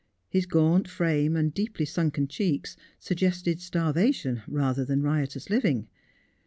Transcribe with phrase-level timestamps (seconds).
[0.31, 5.89] His gaunt frame and deeply sunken cheeks sug gested starvation rather than riotous living.